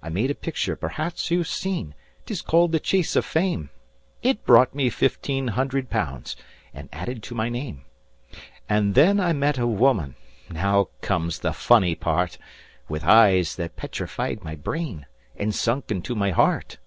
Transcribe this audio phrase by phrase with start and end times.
[0.00, 3.70] "I made a picture perhaps you've seen, 'tis called the `Chase of Fame.'
[4.22, 6.36] It brought me fifteen hundred pounds
[6.72, 7.82] and added to my name,
[8.68, 10.14] And then I met a woman
[10.48, 12.38] now comes the funny part
[12.88, 15.06] With eyes that petrified my brain,
[15.36, 16.78] and sunk into my heart.